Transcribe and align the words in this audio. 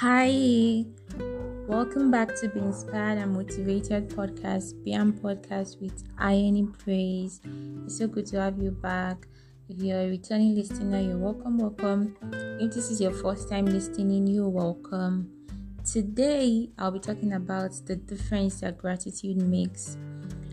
Hi, 0.00 0.86
welcome 1.68 2.10
back 2.10 2.34
to 2.36 2.48
Be 2.48 2.60
Inspired 2.60 3.18
and 3.18 3.34
Motivated 3.34 4.08
podcast, 4.08 4.72
BM 4.82 5.20
Podcast 5.20 5.78
with 5.78 6.04
Iron 6.16 6.72
Praise. 6.72 7.42
It's 7.84 7.98
so 7.98 8.06
good 8.06 8.24
to 8.28 8.40
have 8.40 8.58
you 8.58 8.70
back. 8.70 9.26
If 9.68 9.76
you're 9.76 10.00
a 10.00 10.08
returning 10.08 10.54
listener, 10.54 11.02
you're 11.02 11.18
welcome, 11.18 11.58
welcome. 11.58 12.16
If 12.32 12.72
this 12.72 12.90
is 12.90 12.98
your 12.98 13.12
first 13.12 13.50
time 13.50 13.66
listening, 13.66 14.26
you're 14.26 14.48
welcome. 14.48 15.30
Today, 15.84 16.70
I'll 16.78 16.92
be 16.92 16.98
talking 16.98 17.34
about 17.34 17.72
the 17.84 17.96
difference 17.96 18.60
that 18.60 18.78
gratitude 18.78 19.36
makes. 19.36 19.98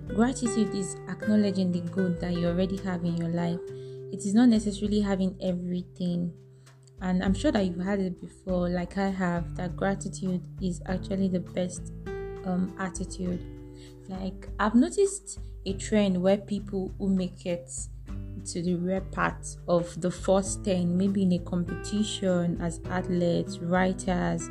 Gratitude 0.10 0.75
is 0.75 0.98
acknowledging 1.07 1.71
the 1.71 1.79
good 1.79 2.20
that 2.20 2.34
you 2.34 2.48
already 2.48 2.75
have 2.84 3.06
in 3.06 3.16
your 3.16 3.29
life. 3.29 3.61
It 4.11 4.25
is 4.25 4.34
not 4.34 4.50
necessarily 4.50 5.00
having 5.00 5.38
everything 5.39 6.34
and 7.01 7.24
i'm 7.24 7.33
sure 7.33 7.51
that 7.51 7.65
you've 7.65 7.83
had 7.83 8.00
it 8.00 8.19
before. 8.19 8.69
Like 8.69 8.97
i 8.97 9.10
have 9.10 9.55
that 9.55 9.75
gratitude 9.75 10.42
is 10.61 10.82
actually 10.88 11.28
the 11.28 11.39
best 11.39 11.93
um, 12.46 12.74
attitude. 12.79 13.43
Like 14.07 14.47
i've 14.60 14.75
noticed 14.75 15.39
a 15.65 15.74
trend 15.74 16.21
where 16.21 16.38
people 16.38 16.93
who 16.97 17.10
make 17.10 17.46
it 17.46 17.69
to 18.46 18.61
the 18.61 18.75
rare 18.75 19.02
part 19.02 19.46
of 19.68 20.00
the 20.00 20.10
first 20.10 20.64
10 20.64 20.97
maybe 20.97 21.24
in 21.24 21.33
a 21.33 21.39
competition 21.39 22.57
as 22.61 22.79
athletes 22.89 23.60
writers 23.60 24.50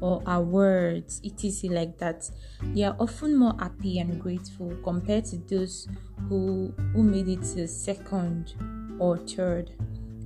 or 0.00 0.22
awards 0.26 1.20
etc 1.24 1.74
like 1.74 1.98
that 1.98 2.28
they 2.74 2.82
are 2.82 2.96
often 2.98 3.36
more 3.36 3.54
happy 3.58 3.98
and 3.98 4.20
grateful 4.20 4.74
compared 4.82 5.24
to 5.24 5.36
those 5.48 5.88
who 6.28 6.72
who 6.92 7.02
made 7.02 7.28
it 7.28 7.42
to 7.42 7.68
second 7.68 8.54
or 8.98 9.16
third 9.18 9.70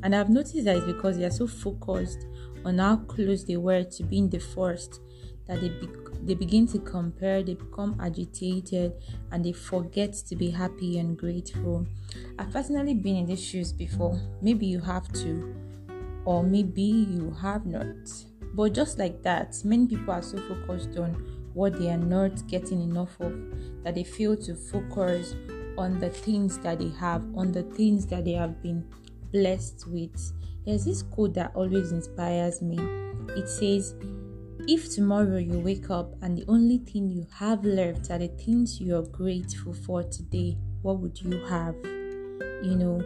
and 0.02 0.14
I've 0.14 0.30
noticed 0.30 0.64
that 0.64 0.76
it's 0.76 0.86
because 0.86 1.18
they 1.18 1.24
are 1.24 1.30
so 1.30 1.46
focused 1.46 2.26
on 2.64 2.78
how 2.78 2.96
close 2.96 3.44
they 3.44 3.56
were 3.56 3.84
to 3.84 4.02
being 4.04 4.28
the 4.28 4.38
first 4.38 5.00
that 5.46 5.60
they 5.60 5.68
be- 5.68 5.88
they 6.24 6.34
begin 6.34 6.68
to 6.68 6.78
compare, 6.78 7.42
they 7.42 7.54
become 7.54 7.96
agitated, 8.00 8.92
and 9.32 9.44
they 9.44 9.52
forget 9.52 10.12
to 10.12 10.36
be 10.36 10.50
happy 10.50 10.98
and 10.98 11.18
grateful. 11.18 11.84
I've 12.38 12.52
personally 12.52 12.94
been 12.94 13.16
in 13.16 13.26
these 13.26 13.42
shoes 13.42 13.72
before. 13.72 14.20
Maybe 14.40 14.66
you 14.66 14.78
have 14.80 15.10
to, 15.14 15.54
or 16.24 16.44
maybe 16.44 16.82
you 16.82 17.32
have 17.40 17.66
not. 17.66 17.96
But 18.54 18.72
just 18.72 18.98
like 18.98 19.22
that, 19.22 19.56
many 19.64 19.88
people 19.88 20.12
are 20.14 20.22
so 20.22 20.38
focused 20.38 20.96
on 20.96 21.14
what 21.54 21.78
they 21.78 21.90
are 21.90 21.98
not 21.98 22.46
getting 22.46 22.80
enough 22.80 23.20
of 23.20 23.34
that 23.82 23.96
they 23.96 24.04
fail 24.04 24.36
to 24.36 24.54
focus 24.54 25.34
on 25.76 25.98
the 25.98 26.10
things 26.10 26.58
that 26.58 26.78
they 26.78 26.90
have, 26.90 27.24
on 27.34 27.50
the 27.50 27.62
things 27.62 28.06
that 28.06 28.24
they 28.24 28.32
have 28.32 28.62
been 28.62 28.84
blessed 29.32 29.84
with. 29.88 30.32
There's 30.64 30.84
this 30.84 31.02
quote 31.02 31.34
that 31.34 31.52
always 31.54 31.90
inspires 31.90 32.62
me. 32.62 32.78
It 33.30 33.48
says, 33.48 33.94
If 34.68 34.94
tomorrow 34.94 35.38
you 35.38 35.58
wake 35.58 35.90
up 35.90 36.14
and 36.22 36.38
the 36.38 36.44
only 36.48 36.78
thing 36.78 37.08
you 37.10 37.26
have 37.34 37.64
left 37.64 38.10
are 38.10 38.18
the 38.18 38.28
things 38.28 38.80
you're 38.80 39.02
grateful 39.02 39.72
for 39.72 40.02
today, 40.04 40.58
what 40.82 40.98
would 40.98 41.20
you 41.20 41.44
have? 41.46 41.74
You 42.62 42.76
know, 42.76 43.02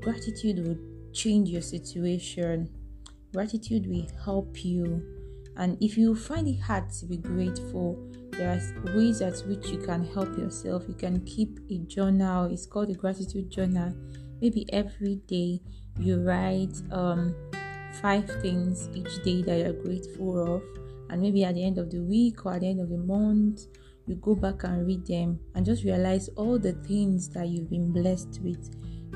gratitude 0.00 0.66
would 0.66 1.12
change 1.12 1.50
your 1.50 1.62
situation, 1.62 2.70
gratitude 3.32 3.86
will 3.86 4.06
help 4.24 4.64
you. 4.64 5.02
And 5.56 5.76
if 5.80 5.96
you 5.96 6.16
find 6.16 6.48
it 6.48 6.60
hard 6.60 6.90
to 6.90 7.06
be 7.06 7.18
grateful, 7.18 7.98
there 8.32 8.50
are 8.50 8.96
ways 8.96 9.20
at 9.20 9.38
which 9.46 9.68
you 9.68 9.78
can 9.78 10.04
help 10.12 10.36
yourself. 10.36 10.84
You 10.88 10.94
can 10.94 11.20
keep 11.24 11.60
a 11.70 11.78
journal, 11.78 12.46
it's 12.46 12.66
called 12.66 12.90
a 12.90 12.94
gratitude 12.94 13.50
journal 13.50 13.94
maybe 14.44 14.66
every 14.74 15.16
day 15.26 15.58
you 15.98 16.20
write 16.20 16.76
um, 16.92 17.34
five 18.02 18.28
things 18.42 18.90
each 18.92 19.22
day 19.22 19.40
that 19.40 19.56
you're 19.56 19.72
grateful 19.72 20.56
of. 20.56 20.62
And 21.08 21.22
maybe 21.22 21.44
at 21.44 21.54
the 21.54 21.64
end 21.64 21.78
of 21.78 21.90
the 21.90 22.02
week 22.02 22.44
or 22.44 22.52
at 22.52 22.60
the 22.60 22.68
end 22.68 22.80
of 22.80 22.90
the 22.90 22.98
month 22.98 23.62
you 24.06 24.16
go 24.16 24.34
back 24.34 24.64
and 24.64 24.86
read 24.86 25.06
them 25.06 25.40
and 25.54 25.64
just 25.64 25.82
realize 25.82 26.28
all 26.36 26.58
the 26.58 26.72
things 26.72 27.30
that 27.30 27.48
you've 27.48 27.70
been 27.70 27.90
blessed 27.90 28.38
with 28.42 28.70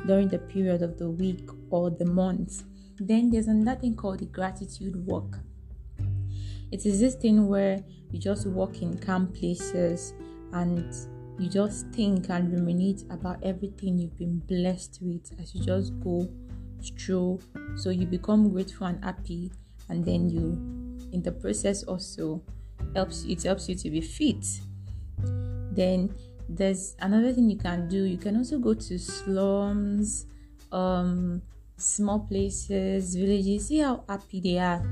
during 0.07 0.29
the 0.29 0.39
period 0.39 0.81
of 0.81 0.97
the 0.97 1.11
week 1.11 1.47
or 1.69 1.91
the 1.91 2.07
month. 2.07 2.65
Then 2.99 3.29
there's 3.29 3.49
another 3.49 3.79
thing 3.79 3.97
called 3.97 4.21
the 4.21 4.27
gratitude 4.27 4.97
walk. 5.07 5.41
It 6.73 6.87
is 6.87 7.01
this 7.01 7.17
thing 7.17 7.49
where 7.49 7.85
you 8.11 8.19
just 8.19 8.47
walk 8.47 8.81
in 8.81 8.97
calm 8.97 9.31
places 9.31 10.15
and 10.55 10.95
you 11.39 11.49
just 11.49 11.87
think 11.89 12.29
and 12.31 12.53
ruminate 12.53 13.05
about 13.11 13.39
everything 13.43 13.99
you've 13.99 14.19
been 14.19 14.39
blessed 14.41 14.99
with 15.01 15.31
as 15.41 15.55
you 15.55 15.65
just 15.65 15.93
go 16.01 16.29
stroll 16.81 17.41
so 17.77 17.91
you 17.91 18.07
become 18.07 18.51
grateful 18.51 18.87
and 18.87 19.03
happy 19.05 19.51
and 19.89 20.05
then 20.05 20.29
you 20.29 20.53
in 21.13 21.23
the 21.23 21.33
process 21.33 21.83
also 21.85 22.43
helps 22.95 23.25
it 23.25 23.43
helps 23.43 23.69
you 23.69 23.75
to 23.75 23.91
be 23.91 24.01
fit. 24.01 24.45
Then 25.73 26.15
there's 26.49 26.97
another 27.01 27.33
thing 27.33 27.51
you 27.51 27.59
can 27.59 27.89
do. 27.89 28.05
You 28.05 28.17
can 28.17 28.37
also 28.37 28.59
go 28.59 28.75
to 28.75 28.99
slums 28.99 30.27
um 30.71 31.43
small 31.79 32.21
places 32.21 33.15
villages 33.15 33.69
see 33.69 33.79
how 33.79 34.05
happy 34.09 34.41
they 34.41 34.59
are 34.59 34.83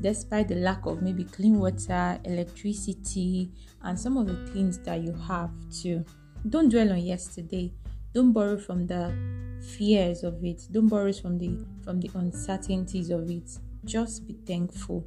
despite 0.00 0.48
the 0.48 0.54
lack 0.54 0.86
of 0.86 1.02
maybe 1.02 1.24
clean 1.24 1.58
water, 1.58 2.18
electricity, 2.24 3.50
and 3.82 3.98
some 3.98 4.16
of 4.16 4.26
the 4.26 4.52
things 4.52 4.78
that 4.80 5.00
you 5.00 5.12
have 5.26 5.50
too. 5.70 6.04
Don't 6.48 6.68
dwell 6.68 6.92
on 6.92 7.00
yesterday. 7.00 7.72
Don't 8.12 8.32
borrow 8.32 8.56
from 8.56 8.86
the 8.86 9.12
fears 9.76 10.22
of 10.22 10.44
it. 10.44 10.62
Don't 10.70 10.88
borrow 10.88 11.12
from 11.12 11.38
the 11.38 11.64
from 11.82 12.00
the 12.00 12.10
uncertainties 12.14 13.10
of 13.10 13.30
it. 13.30 13.50
Just 13.84 14.26
be 14.26 14.34
thankful. 14.46 15.06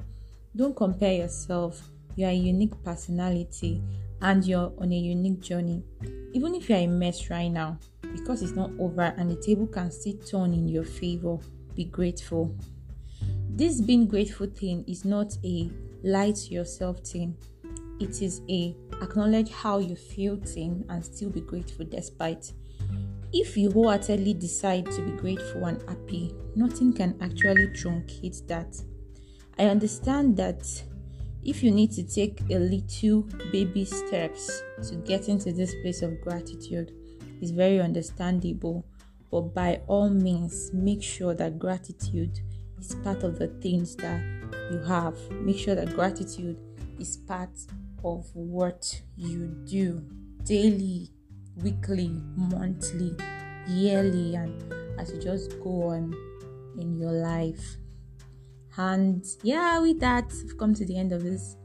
Don't 0.54 0.76
compare 0.76 1.14
yourself. 1.14 1.90
You 2.16 2.26
are 2.26 2.30
a 2.30 2.34
unique 2.34 2.82
personality 2.84 3.82
and 4.20 4.44
you're 4.44 4.72
on 4.78 4.92
a 4.92 4.96
unique 4.96 5.40
journey. 5.40 5.82
Even 6.32 6.54
if 6.54 6.68
you're 6.68 6.78
a 6.78 6.86
mess 6.86 7.30
right 7.30 7.48
now, 7.48 7.78
because 8.12 8.42
it's 8.42 8.52
not 8.52 8.70
over 8.78 9.14
and 9.16 9.30
the 9.30 9.36
table 9.36 9.66
can 9.66 9.90
still 9.90 10.16
turn 10.18 10.52
in 10.52 10.68
your 10.68 10.84
favor, 10.84 11.38
be 11.74 11.84
grateful. 11.84 12.54
This 13.48 13.80
being 13.80 14.06
grateful 14.06 14.46
thing 14.46 14.84
is 14.86 15.04
not 15.04 15.36
a 15.44 15.70
lie 16.02 16.32
to 16.32 16.54
yourself 16.54 17.00
thing. 17.00 17.36
It 18.00 18.22
is 18.22 18.40
a 18.48 18.74
acknowledge 19.02 19.50
how 19.50 19.78
you 19.78 19.96
feel 19.96 20.36
thing 20.36 20.84
and 20.88 21.04
still 21.04 21.30
be 21.30 21.40
grateful 21.40 21.84
despite. 21.84 22.52
If 23.32 23.56
you 23.56 23.70
wholeheartedly 23.70 24.34
decide 24.34 24.90
to 24.90 25.02
be 25.02 25.12
grateful 25.12 25.64
and 25.66 25.82
happy, 25.88 26.34
nothing 26.56 26.92
can 26.92 27.16
actually 27.20 27.68
truncate 27.68 28.46
that. 28.48 28.76
I 29.58 29.66
understand 29.66 30.36
that 30.38 30.66
if 31.44 31.62
you 31.62 31.70
need 31.70 31.92
to 31.92 32.02
take 32.02 32.40
a 32.50 32.58
little 32.58 33.22
baby 33.52 33.84
steps 33.84 34.62
to 34.88 34.96
get 34.96 35.28
into 35.28 35.52
this 35.52 35.74
place 35.82 36.02
of 36.02 36.20
gratitude, 36.20 36.92
it's 37.40 37.50
very 37.50 37.80
understandable. 37.80 38.84
But 39.30 39.54
by 39.54 39.80
all 39.86 40.10
means, 40.10 40.70
make 40.72 41.02
sure 41.02 41.34
that 41.34 41.58
gratitude 41.58 42.40
is 42.78 42.94
part 42.96 43.22
of 43.22 43.38
the 43.38 43.48
things 43.60 43.94
that 43.96 44.20
you 44.70 44.78
have. 44.86 45.16
Make 45.30 45.58
sure 45.58 45.74
that 45.74 45.94
gratitude 45.94 46.58
is 46.98 47.16
part 47.16 47.56
of 48.04 48.26
what 48.34 49.00
you 49.16 49.46
do 49.64 50.02
daily, 50.44 51.10
weekly, 51.56 52.10
monthly, 52.34 53.16
yearly, 53.68 54.34
and 54.34 54.72
as 54.98 55.12
you 55.12 55.20
just 55.20 55.60
go 55.62 55.84
on 55.90 56.14
in 56.78 56.98
your 56.98 57.12
life. 57.12 57.76
And 58.76 59.24
yeah, 59.42 59.78
with 59.78 60.00
that, 60.00 60.32
we've 60.32 60.56
come 60.56 60.74
to 60.74 60.84
the 60.84 60.96
end 60.96 61.12
of 61.12 61.22
this 61.22 61.56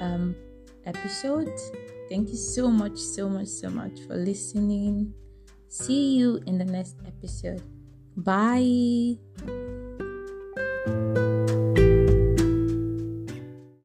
um, 0.00 0.34
episode. 0.84 1.52
Thank 2.08 2.30
you 2.30 2.36
so 2.36 2.68
much, 2.68 2.98
so 2.98 3.28
much, 3.28 3.48
so 3.48 3.68
much 3.68 4.00
for 4.06 4.16
listening. 4.16 5.12
See 5.68 6.16
you 6.16 6.40
in 6.46 6.58
the 6.58 6.64
next 6.64 6.96
episode. 7.06 7.62
Bye. 8.16 9.18